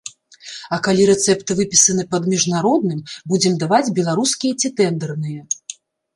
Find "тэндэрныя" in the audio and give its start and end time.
4.83-5.41